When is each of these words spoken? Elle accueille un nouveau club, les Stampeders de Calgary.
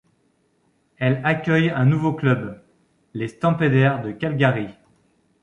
Elle 0.97 1.21
accueille 1.23 1.69
un 1.69 1.85
nouveau 1.85 2.13
club, 2.13 2.59
les 3.13 3.27
Stampeders 3.27 4.01
de 4.01 4.09
Calgary. 4.11 4.69